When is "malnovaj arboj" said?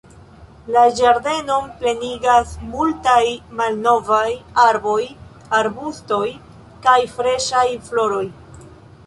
3.61-4.97